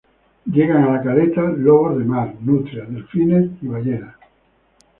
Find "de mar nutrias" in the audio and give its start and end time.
1.99-2.89